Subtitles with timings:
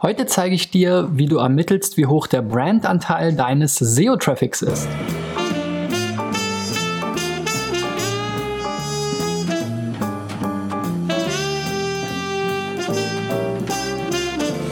[0.00, 4.86] Heute zeige ich dir, wie du ermittelst, wie hoch der Brandanteil deines SEO-Traffics ist.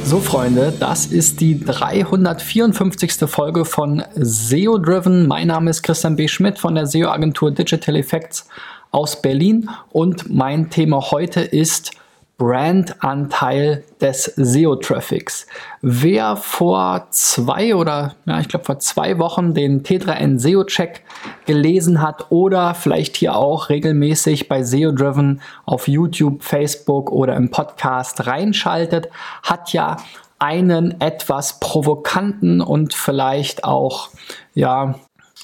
[0.05, 3.29] So Freunde, das ist die 354.
[3.29, 5.27] Folge von SEO Driven.
[5.27, 6.29] Mein Name ist Christian B.
[6.29, 8.49] Schmidt von der SEO-Agentur Digital Effects
[8.93, 11.91] aus Berlin und mein Thema heute ist
[12.39, 15.47] Brandanteil des SEO-Traffics.
[15.81, 21.03] Wer vor zwei oder ja, ich glaube vor zwei Wochen den T3N SEO-Check
[21.47, 27.51] gelesen hat oder vielleicht hier auch regelmäßig bei SEO Driven auf YouTube, Facebook oder im
[27.51, 29.09] Podcast reinschaltet,
[29.43, 29.97] hat ja
[30.39, 34.11] einen etwas provokanten und vielleicht auch
[34.53, 34.97] ja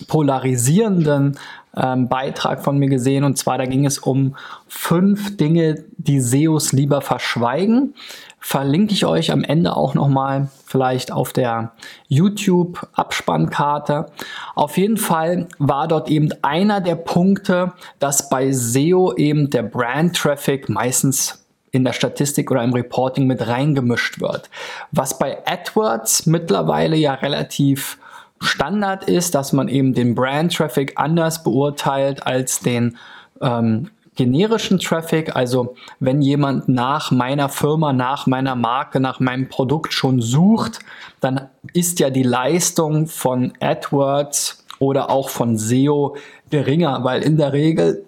[0.09, 1.39] polarisierenden
[1.77, 3.25] ähm, Beitrag von mir gesehen.
[3.25, 4.37] Und zwar, da ging es um
[4.69, 7.95] fünf Dinge, die SEOs lieber verschweigen.
[8.39, 11.73] Verlinke ich euch am Ende auch nochmal vielleicht auf der
[12.09, 14.07] YouTube-Abspannkarte.
[14.55, 20.69] Auf jeden Fall war dort eben einer der Punkte, dass bei SEO eben der Brand-Traffic
[20.69, 24.51] meistens in der Statistik oder im Reporting mit reingemischt wird.
[24.91, 27.99] Was bei AdWords mittlerweile ja relativ
[28.43, 32.97] Standard ist, dass man eben den Brand Traffic anders beurteilt als den
[33.41, 35.35] ähm, generischen Traffic.
[35.35, 40.81] Also wenn jemand nach meiner Firma, nach meiner Marke, nach meinem Produkt schon sucht,
[41.21, 46.17] dann ist ja die Leistung von AdWords oder auch von SEO
[46.51, 48.05] geringer, weil in der Regel,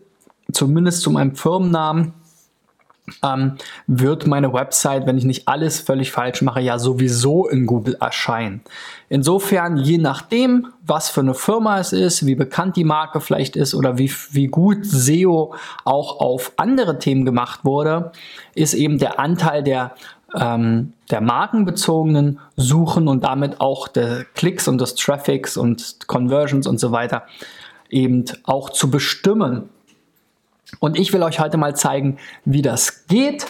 [0.52, 2.12] zumindest zu meinem Firmennamen,
[3.22, 7.96] ähm, wird meine Website, wenn ich nicht alles völlig falsch mache, ja sowieso in Google
[8.00, 8.62] erscheinen.
[9.08, 13.74] Insofern, je nachdem, was für eine Firma es ist, wie bekannt die Marke vielleicht ist
[13.74, 18.12] oder wie, wie gut SEO auch auf andere Themen gemacht wurde,
[18.54, 19.94] ist eben der Anteil der
[20.36, 26.80] ähm, der markenbezogenen Suchen und damit auch der Klicks und des Traffics und Conversions und
[26.80, 27.22] so weiter
[27.88, 29.68] eben auch zu bestimmen.
[30.80, 33.46] Und ich will euch heute mal zeigen, wie das geht.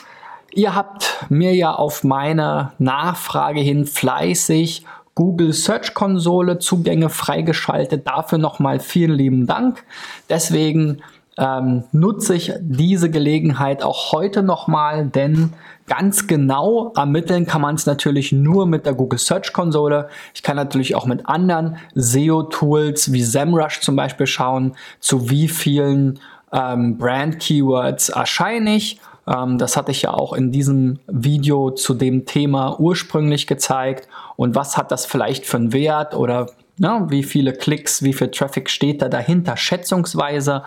[0.52, 8.06] Ihr habt mir ja auf meine Nachfrage hin fleißig Google Search Konsole Zugänge freigeschaltet.
[8.06, 9.84] Dafür nochmal vielen lieben Dank.
[10.28, 11.02] Deswegen
[11.38, 15.52] ähm, nutze ich diese Gelegenheit auch heute nochmal, denn
[15.86, 20.08] ganz genau ermitteln kann man es natürlich nur mit der Google Search Konsole.
[20.34, 26.20] Ich kann natürlich auch mit anderen SEO-Tools wie SEMrush zum Beispiel schauen, zu wie vielen
[26.54, 29.00] ähm, Brand-Keywords erscheine ich.
[29.26, 34.08] Ähm, das hatte ich ja auch in diesem Video zu dem Thema ursprünglich gezeigt.
[34.36, 36.46] Und was hat das vielleicht für einen Wert oder
[36.78, 40.62] ne, wie viele Klicks, wie viel Traffic steht da dahinter, schätzungsweise.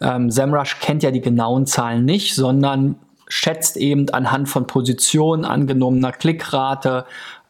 [0.00, 2.96] Ähm, SEMrush kennt ja die genauen Zahlen nicht, sondern
[3.28, 7.06] schätzt eben anhand von Position, angenommener Klickrate,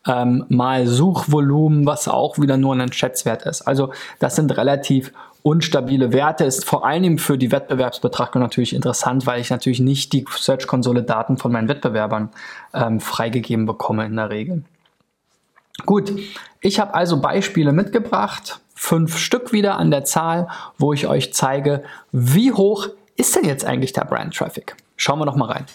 [0.07, 3.63] ähm, mal Suchvolumen, was auch wieder nur ein Schätzwert ist.
[3.63, 5.13] Also das sind relativ
[5.47, 10.25] unstabile Werte ist vor allem für die Wettbewerbsbetrachtung natürlich interessant, weil ich natürlich nicht die
[10.29, 12.31] Search-Konsole-Daten von meinen Wettbewerbern
[12.75, 14.65] ähm, freigegeben bekomme in der Regel.
[15.85, 16.13] Gut,
[16.61, 20.49] ich habe also Beispiele mitgebracht, fünf Stück wieder an der Zahl,
[20.79, 24.75] wo ich euch zeige, wie hoch ist denn jetzt eigentlich der Brand-Traffic.
[24.97, 25.67] Schauen wir noch mal rein.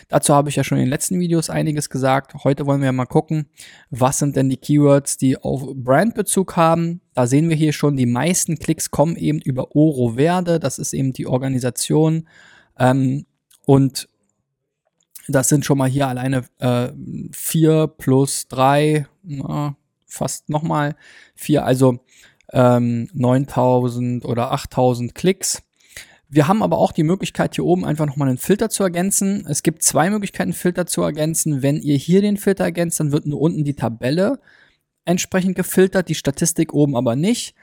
[0.09, 2.33] Dazu habe ich ja schon in den letzten Videos einiges gesagt.
[2.43, 3.47] Heute wollen wir mal gucken,
[3.89, 7.01] was sind denn die Keywords, die auf Brandbezug haben.
[7.13, 10.59] Da sehen wir hier schon, die meisten Klicks kommen eben über Oro Verde.
[10.59, 12.27] Das ist eben die Organisation.
[12.77, 13.25] Ähm,
[13.65, 14.09] und
[15.27, 16.89] das sind schon mal hier alleine äh,
[17.31, 19.75] 4 plus 3, na,
[20.05, 20.95] fast nochmal
[21.35, 21.99] vier, also
[22.51, 25.61] ähm, 9000 oder 8000 Klicks.
[26.27, 29.45] Wir haben aber auch die Möglichkeit, hier oben einfach nochmal einen Filter zu ergänzen.
[29.47, 31.61] Es gibt zwei Möglichkeiten, Filter zu ergänzen.
[31.61, 34.39] Wenn ihr hier den Filter ergänzt, dann wird nur unten die Tabelle
[35.05, 37.55] entsprechend gefiltert, die Statistik oben aber nicht.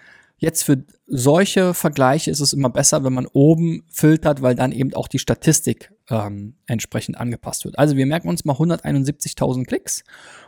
[0.43, 4.93] Jetzt für solche Vergleiche ist es immer besser, wenn man oben filtert, weil dann eben
[4.93, 7.79] auch die Statistik ähm, entsprechend angepasst wird.
[7.79, 10.03] Also wir merken uns mal 171.000 Klicks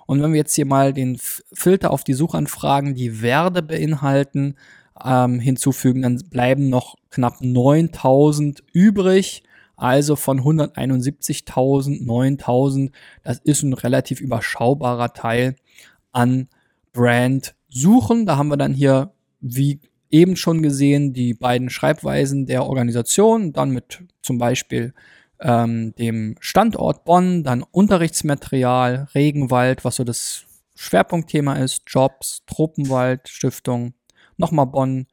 [0.07, 1.17] und wenn wir jetzt hier mal den
[1.53, 4.57] Filter auf die Suchanfragen, die Werde beinhalten,
[5.01, 9.45] ähm, hinzufügen, dann bleiben noch knapp 9.000 übrig.
[9.77, 12.91] Also von 171.000, 9.000,
[13.23, 15.55] das ist ein relativ überschaubarer Teil
[16.11, 16.49] an
[16.93, 18.27] Brand suchen.
[18.27, 19.14] Da haben wir dann hier,
[19.45, 19.81] wie
[20.11, 24.95] eben schon gesehen, die beiden Schreibweisen der Organisation, dann mit zum Beispiel
[25.41, 30.45] ähm, dem Standort Bonn, dann Unterrichtsmaterial, Regenwald, was so das
[30.77, 33.93] Schwerpunktthema ist, Jobs, Tropenwald, Stiftung,
[34.39, 35.07] nochmal Bonn,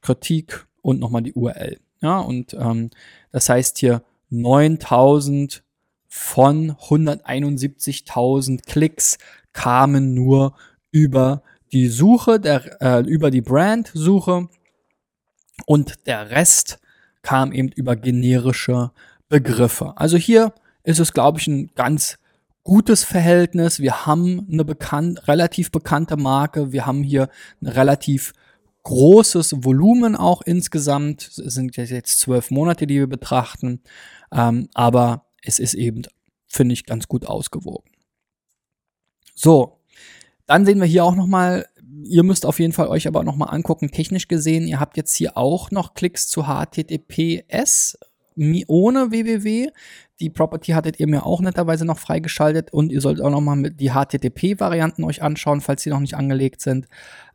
[0.00, 1.78] Kritik und nochmal die URL.
[2.00, 2.90] Ja, und ähm,
[3.32, 5.62] das heißt hier 9000
[6.08, 9.18] von 171.000 Klicks
[9.52, 10.54] kamen nur
[10.90, 11.42] über
[11.74, 14.48] die Suche, der, äh, über die Brand-Suche
[15.66, 16.78] und der Rest
[17.22, 18.92] kam eben über generische
[19.28, 19.92] Begriffe.
[19.96, 20.54] Also hier
[20.84, 22.18] ist es, glaube ich, ein ganz
[22.62, 23.80] gutes Verhältnis.
[23.80, 26.72] Wir haben eine bekannt, relativ bekannte Marke.
[26.72, 27.28] Wir haben hier
[27.60, 28.32] ein relativ
[28.84, 31.26] großes Volumen auch insgesamt.
[31.38, 33.82] Es sind jetzt zwölf Monate, die wir betrachten.
[34.30, 36.02] Ähm, aber es ist eben,
[36.46, 37.90] finde ich, ganz gut ausgewogen.
[39.34, 39.80] So,
[40.46, 41.66] dann sehen wir hier auch nochmal,
[42.04, 45.36] ihr müsst auf jeden Fall euch aber nochmal angucken, technisch gesehen, ihr habt jetzt hier
[45.36, 47.96] auch noch Klicks zu HTTPS
[48.66, 49.68] ohne www.
[50.20, 53.90] Die Property hattet ihr mir auch netterweise noch freigeschaltet und ihr sollt auch nochmal die
[53.90, 56.86] HTTP-Varianten euch anschauen, falls sie noch nicht angelegt sind.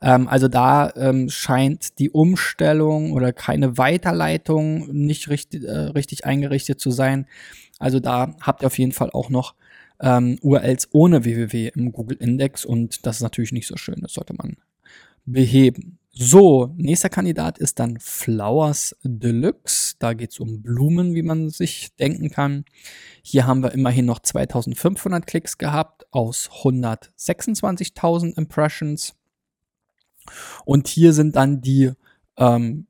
[0.01, 6.79] Ähm, also da ähm, scheint die Umstellung oder keine Weiterleitung nicht richtig, äh, richtig eingerichtet
[6.79, 7.27] zu sein.
[7.79, 9.55] Also da habt ihr auf jeden Fall auch noch
[10.01, 14.01] ähm, URLs ohne www im Google Index und das ist natürlich nicht so schön.
[14.01, 14.57] Das sollte man
[15.25, 15.99] beheben.
[16.11, 19.95] So, nächster Kandidat ist dann Flowers Deluxe.
[19.99, 22.65] Da geht es um Blumen, wie man sich denken kann.
[23.21, 29.15] Hier haben wir immerhin noch 2500 Klicks gehabt aus 126.000 Impressions.
[30.65, 31.91] Und hier sind dann die
[32.37, 32.87] ähm,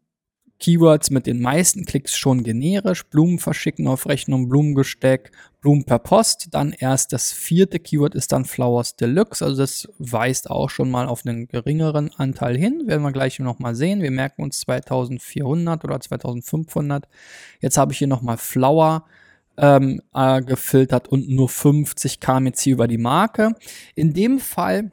[0.60, 6.50] Keywords mit den meisten Klicks schon generisch, Blumen verschicken auf Rechnung, Blumengesteck, Blumen per Post.
[6.52, 11.08] Dann erst das vierte Keyword ist dann Flowers Deluxe, also das weist auch schon mal
[11.08, 12.84] auf einen geringeren Anteil hin.
[12.86, 14.02] Werden wir gleich nochmal sehen.
[14.02, 17.08] Wir merken uns 2400 oder 2500.
[17.62, 19.06] Jetzt habe ich hier nochmal Flower
[19.58, 23.54] ähm, äh, gefiltert und nur 50 kam jetzt hier über die Marke.
[23.96, 24.92] In dem Fall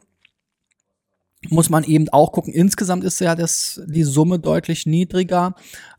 [1.51, 2.53] muss man eben auch gucken.
[2.53, 5.55] Insgesamt ist ja das, die Summe deutlich niedriger,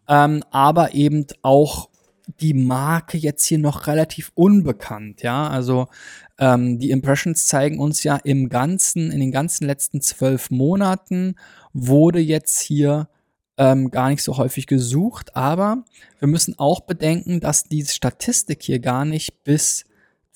[0.08, 1.90] ähm, aber eben auch
[2.40, 5.48] die Marke jetzt hier noch relativ unbekannt, ja.
[5.48, 5.88] Also
[6.40, 11.36] ähm, die Impressions zeigen uns ja im ganzen, in den ganzen letzten zwölf Monaten
[11.74, 13.08] wurde jetzt hier
[13.58, 15.84] ähm, gar nicht so häufig gesucht, aber
[16.20, 19.86] wir müssen auch bedenken, dass diese Statistik hier gar nicht bis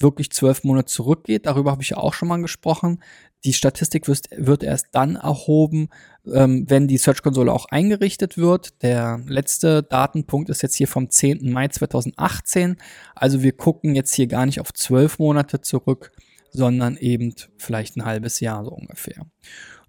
[0.02, 1.46] wirklich zwölf Monate zurückgeht.
[1.46, 3.02] Darüber habe ich ja auch schon mal gesprochen.
[3.44, 5.90] Die Statistik wird, wird erst dann erhoben,
[6.32, 8.82] ähm, wenn die Search-Konsole auch eingerichtet wird.
[8.84, 11.52] Der letzte Datenpunkt ist jetzt hier vom 10.
[11.52, 12.78] Mai 2018.
[13.16, 16.12] Also wir gucken jetzt hier gar nicht auf zwölf Monate zurück,
[16.52, 19.26] sondern eben vielleicht ein halbes Jahr so ungefähr.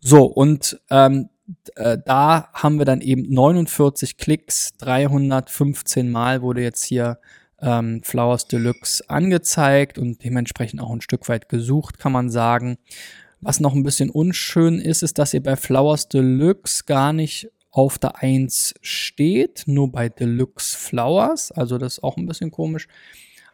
[0.01, 1.29] So, und ähm,
[1.77, 7.19] äh, da haben wir dann eben 49 Klicks, 315 Mal wurde jetzt hier
[7.63, 12.77] ähm, Flowers Deluxe angezeigt und dementsprechend auch ein Stück weit gesucht, kann man sagen.
[13.41, 17.99] Was noch ein bisschen unschön ist, ist, dass ihr bei Flowers Deluxe gar nicht auf
[17.99, 21.51] der 1 steht, nur bei Deluxe Flowers.
[21.53, 22.87] Also das ist auch ein bisschen komisch.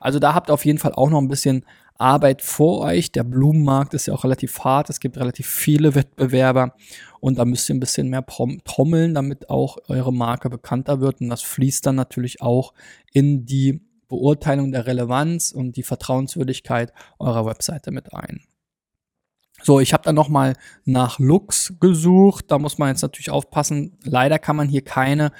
[0.00, 1.64] Also da habt ihr auf jeden Fall auch noch ein bisschen
[1.98, 3.12] Arbeit vor euch.
[3.12, 4.88] Der Blumenmarkt ist ja auch relativ hart.
[4.90, 6.74] Es gibt relativ viele Wettbewerber
[7.20, 8.24] und da müsst ihr ein bisschen mehr
[8.64, 11.20] trommeln, damit auch eure Marke bekannter wird.
[11.20, 12.72] Und das fließt dann natürlich auch
[13.12, 18.42] in die Beurteilung der Relevanz und die Vertrauenswürdigkeit eurer Webseite mit ein.
[19.62, 22.46] So, ich habe dann noch mal nach Looks gesucht.
[22.48, 23.98] Da muss man jetzt natürlich aufpassen.
[24.04, 25.32] Leider kann man hier keine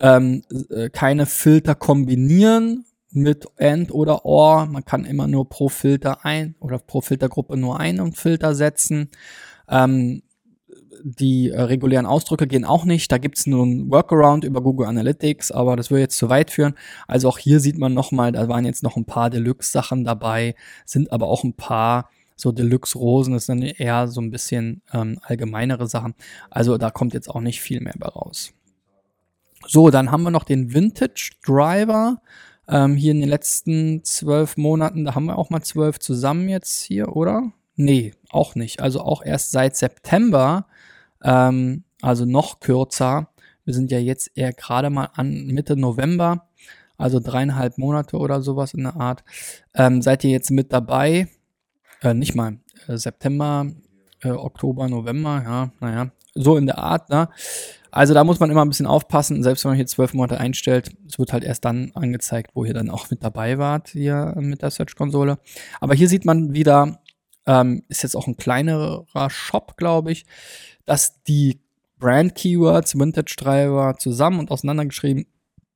[0.00, 4.66] ähm, äh, keine Filter kombinieren mit and oder or.
[4.66, 9.10] Man kann immer nur pro Filter ein oder pro Filtergruppe nur einen Filter setzen.
[9.68, 10.22] Ähm,
[11.02, 13.10] die äh, regulären Ausdrücke gehen auch nicht.
[13.10, 16.74] Da gibt's nur ein Workaround über Google Analytics, aber das würde jetzt zu weit führen.
[17.06, 20.54] Also auch hier sieht man nochmal, da waren jetzt noch ein paar Deluxe-Sachen dabei,
[20.84, 25.86] sind aber auch ein paar so Deluxe-Rosen, das sind eher so ein bisschen ähm, allgemeinere
[25.86, 26.14] Sachen.
[26.48, 28.52] Also da kommt jetzt auch nicht viel mehr bei raus.
[29.66, 32.22] So, dann haben wir noch den Vintage Driver.
[32.66, 36.80] Ähm, hier in den letzten zwölf Monaten, da haben wir auch mal zwölf zusammen jetzt
[36.82, 37.52] hier, oder?
[37.76, 38.80] Nee, auch nicht.
[38.80, 40.66] Also auch erst seit September,
[41.22, 43.28] ähm, also noch kürzer.
[43.64, 46.48] Wir sind ja jetzt eher gerade mal an Mitte November,
[46.96, 49.24] also dreieinhalb Monate oder sowas in der Art.
[49.74, 51.28] Ähm, seid ihr jetzt mit dabei?
[52.02, 52.58] Äh, nicht mal.
[52.88, 53.66] Äh, September,
[54.22, 57.28] äh, Oktober, November, ja, naja, so in der Art, ne?
[57.92, 60.92] Also da muss man immer ein bisschen aufpassen, selbst wenn man hier zwölf Monate einstellt,
[61.08, 64.62] es wird halt erst dann angezeigt, wo ihr dann auch mit dabei wart hier mit
[64.62, 65.38] der Search-Konsole.
[65.80, 67.00] Aber hier sieht man wieder,
[67.50, 70.24] ähm, ist jetzt auch ein kleinerer Shop, glaube ich,
[70.86, 71.58] dass die
[71.98, 75.26] Brand-Keywords, Vintage-Driver zusammen und auseinandergeschrieben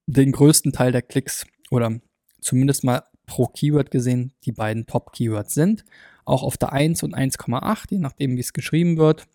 [0.07, 1.99] den größten Teil der Klicks oder
[2.41, 5.85] zumindest mal pro Keyword gesehen die beiden Top-Keywords sind.
[6.25, 9.27] Auch auf der 1 und 1,8, je nachdem, wie es geschrieben wird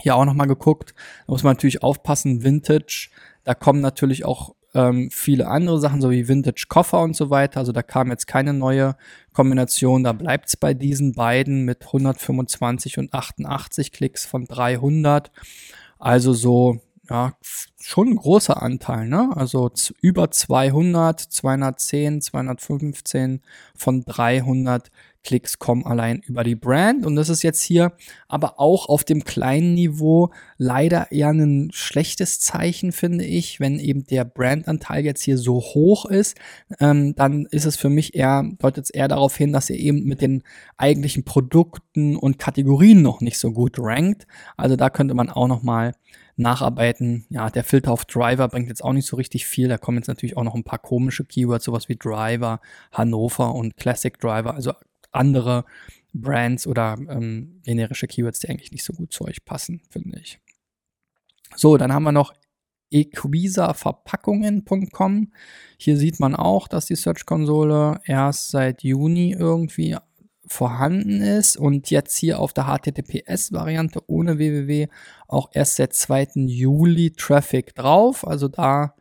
[0.00, 0.94] hier auch nochmal geguckt.
[1.26, 3.08] Da muss man natürlich aufpassen, Vintage,
[3.44, 7.58] da kommen natürlich auch ähm, viele andere Sachen, so wie Vintage Koffer und so weiter.
[7.58, 8.94] Also da kam jetzt keine neue
[9.32, 10.04] Kombination.
[10.04, 15.32] Da bleibt es bei diesen beiden mit 125 und 88 Klicks von 300.
[15.98, 16.80] Also so,
[17.10, 17.32] ja,
[17.80, 19.30] schon ein großer Anteil, ne?
[19.34, 19.70] Also
[20.02, 23.40] über 200, 210, 215
[23.74, 24.90] von 300
[25.24, 27.04] Klicks kommen allein über die Brand.
[27.04, 27.92] Und das ist jetzt hier
[28.28, 33.60] aber auch auf dem kleinen Niveau leider eher ein schlechtes Zeichen, finde ich.
[33.60, 36.36] Wenn eben der Brandanteil jetzt hier so hoch ist,
[36.80, 40.04] ähm, dann ist es für mich eher, deutet es eher darauf hin, dass ihr eben
[40.04, 40.42] mit den
[40.76, 44.26] eigentlichen Produkten und Kategorien noch nicht so gut rankt.
[44.56, 45.94] Also da könnte man auch noch mal
[46.38, 47.26] nacharbeiten.
[47.30, 49.68] Ja, der Filter auf Driver bringt jetzt auch nicht so richtig viel.
[49.68, 52.60] Da kommen jetzt natürlich auch noch ein paar komische Keywords, sowas wie Driver,
[52.92, 54.54] Hannover und Classic Driver.
[54.54, 54.72] Also
[55.10, 55.64] andere
[56.14, 60.40] Brands oder ähm, generische Keywords, die eigentlich nicht so gut zu euch passen, finde ich.
[61.56, 62.34] So, dann haben wir noch
[62.90, 65.32] equisaverpackungen.com.
[65.76, 69.96] Hier sieht man auch, dass die Search-Konsole erst seit Juni irgendwie
[70.48, 74.88] vorhanden ist und jetzt hier auf der HTTPS-Variante ohne www
[75.28, 76.28] auch erst seit 2.
[76.46, 78.26] Juli Traffic drauf.
[78.26, 78.94] Also da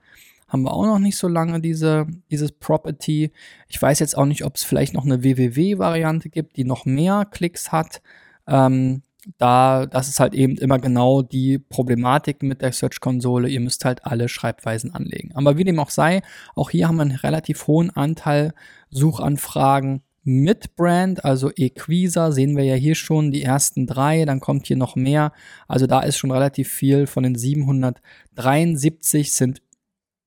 [0.47, 3.31] haben wir auch noch nicht so lange diese, dieses Property.
[3.67, 7.25] Ich weiß jetzt auch nicht, ob es vielleicht noch eine www-Variante gibt, die noch mehr
[7.29, 8.01] Klicks hat.
[8.45, 9.01] Ähm,
[9.37, 13.49] da, das ist halt eben immer genau die Problematik mit der Search-Konsole.
[13.49, 15.35] Ihr müsst halt alle Schreibweisen anlegen.
[15.35, 16.21] Aber wie dem auch sei,
[16.55, 18.53] auch hier haben wir einen relativ hohen Anteil
[18.89, 24.67] Suchanfragen mit Brand, also Equisa, sehen wir ja hier schon die ersten drei, dann kommt
[24.67, 25.31] hier noch mehr.
[25.69, 27.07] Also da ist schon relativ viel.
[27.07, 29.61] Von den 773 sind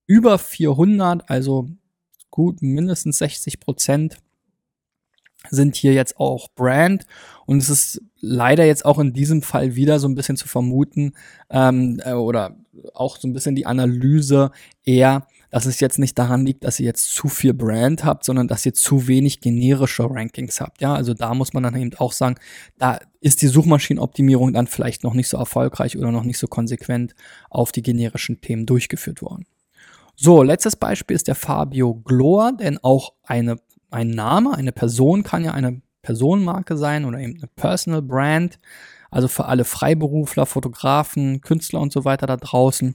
[0.07, 1.69] über 400, also
[2.30, 4.16] gut mindestens 60 Prozent
[5.50, 7.04] sind hier jetzt auch Brand.
[7.45, 11.12] Und es ist leider jetzt auch in diesem Fall wieder so ein bisschen zu vermuten
[11.50, 12.57] ähm, äh, oder
[12.95, 14.50] auch so ein bisschen die Analyse
[14.83, 18.49] eher, dass es jetzt nicht daran liegt, dass ihr jetzt zu viel Brand habt, sondern
[18.49, 20.80] dass ihr zu wenig generische Rankings habt.
[20.80, 22.37] Ja, also da muss man dann eben auch sagen,
[22.78, 27.14] da ist die Suchmaschinenoptimierung dann vielleicht noch nicht so erfolgreich oder noch nicht so konsequent
[27.50, 29.47] auf die generischen Themen durchgeführt worden.
[30.16, 33.57] So, letztes Beispiel ist der Fabio Glor, denn auch eine,
[33.90, 38.59] ein Name, eine Person kann ja eine Personenmarke sein oder eben eine Personal Brand.
[39.11, 42.95] Also für alle Freiberufler, Fotografen, Künstler und so weiter da draußen.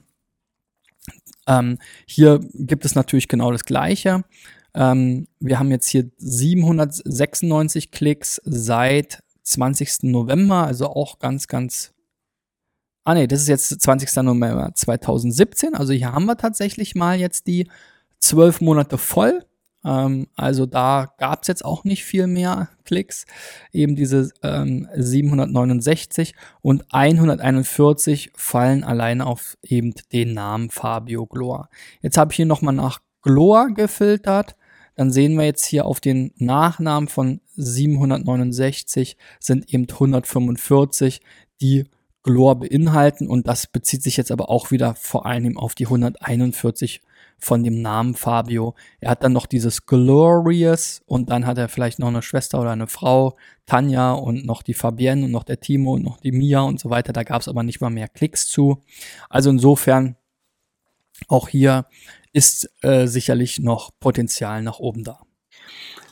[1.46, 4.24] Ähm, hier gibt es natürlich genau das Gleiche.
[4.74, 10.04] Ähm, wir haben jetzt hier 796 Klicks seit 20.
[10.04, 11.92] November, also auch ganz, ganz
[13.06, 14.16] Ah nee, das ist jetzt 20.
[14.24, 15.76] November 2017.
[15.76, 17.68] Also hier haben wir tatsächlich mal jetzt die
[18.18, 19.44] zwölf Monate voll.
[19.86, 23.24] Ähm, also da gab es jetzt auch nicht viel mehr Klicks.
[23.72, 31.68] Eben diese ähm, 769 und 141 fallen alleine auf eben den Namen Fabio Glor.
[32.02, 34.56] Jetzt habe ich hier nochmal nach Glor gefiltert.
[34.96, 41.20] Dann sehen wir jetzt hier auf den Nachnamen von 769 sind eben 145,
[41.60, 41.84] die
[42.22, 47.02] Glor beinhalten und das bezieht sich jetzt aber auch wieder vor allem auf die 141
[47.38, 48.74] von dem Namen Fabio.
[49.00, 52.70] Er hat dann noch dieses Glorious und dann hat er vielleicht noch eine Schwester oder
[52.70, 56.60] eine Frau, Tanja und noch die Fabienne und noch der Timo und noch die Mia
[56.60, 57.12] und so weiter.
[57.12, 58.82] Da gab es aber nicht mal mehr Klicks zu.
[59.28, 60.16] Also insofern
[61.28, 61.86] auch hier
[62.32, 65.20] ist äh, sicherlich noch Potenzial nach oben da.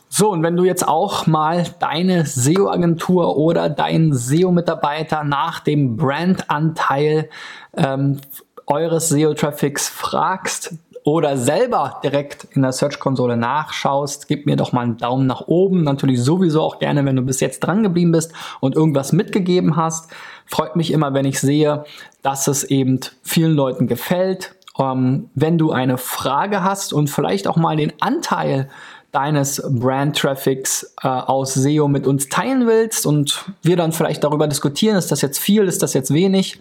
[0.09, 7.28] So, und wenn du jetzt auch mal deine SEO-Agentur oder deinen SEO-Mitarbeiter nach dem Brandanteil
[7.76, 8.21] ähm,
[8.66, 14.96] eures SEO-Traffics fragst oder selber direkt in der Search-Konsole nachschaust, gib mir doch mal einen
[14.96, 15.84] Daumen nach oben.
[15.84, 20.11] Natürlich sowieso auch gerne, wenn du bis jetzt dran geblieben bist und irgendwas mitgegeben hast.
[20.46, 21.84] Freut mich immer, wenn ich sehe,
[22.23, 27.56] dass es eben vielen Leuten gefällt Ähm, wenn du eine Frage hast und vielleicht auch
[27.56, 28.68] mal den Anteil
[29.12, 34.49] deines Brand Traffics äh, aus SEO mit uns teilen willst und wir dann vielleicht darüber
[34.49, 36.58] diskutieren, ist das jetzt viel, ist das jetzt wenig,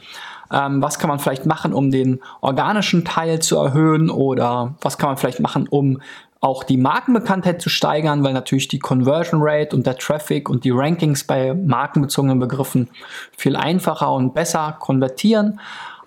[0.51, 5.09] ähm, was kann man vielleicht machen, um den organischen Teil zu erhöhen oder was kann
[5.09, 5.99] man vielleicht machen, um
[6.43, 10.71] auch die Markenbekanntheit zu steigern, weil natürlich die Conversion Rate und der Traffic und die
[10.71, 12.89] Rankings bei markenbezogenen Begriffen
[13.37, 15.59] viel einfacher und besser konvertieren.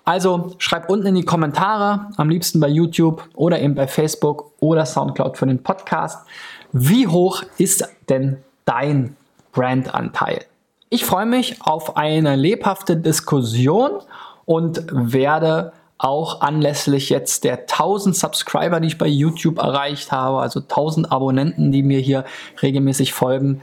[0.05, 4.85] Also schreib unten in die Kommentare, am liebsten bei YouTube oder eben bei Facebook oder
[4.85, 6.25] Soundcloud für den Podcast.
[6.71, 9.17] Wie hoch ist denn dein
[9.51, 10.45] Brandanteil?
[10.89, 13.91] Ich freue mich auf eine lebhafte Diskussion
[14.45, 20.61] und werde auch anlässlich jetzt der 1000 Subscriber, die ich bei YouTube erreicht habe, also
[20.61, 22.23] 1000 Abonnenten, die mir hier
[22.61, 23.61] regelmäßig folgen,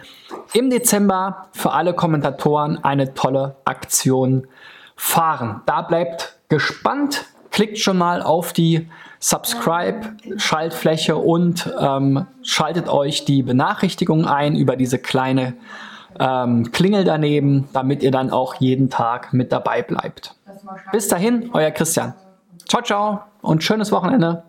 [0.52, 4.46] im Dezember für alle Kommentatoren eine tolle Aktion
[4.94, 5.62] fahren.
[5.64, 8.90] Da bleibt gespannt, klickt schon mal auf die
[9.20, 15.54] Subscribe-Schaltfläche und ähm, schaltet euch die Benachrichtigungen ein über diese kleine
[16.18, 20.34] ähm, Klingel daneben, damit ihr dann auch jeden Tag mit dabei bleibt.
[20.92, 22.14] Bis dahin, euer Christian.
[22.66, 24.44] Ciao, ciao und schönes Wochenende.